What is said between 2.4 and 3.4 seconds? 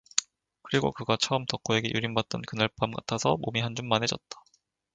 그날 밤 같아서